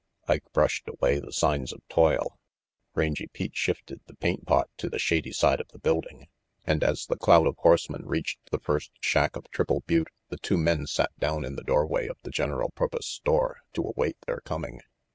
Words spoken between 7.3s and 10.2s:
of horsemen reached the first shack of Triple Butte